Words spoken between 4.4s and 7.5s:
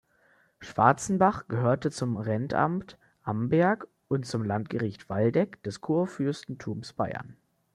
Landgericht Waldeck des Kurfürstentums Bayern.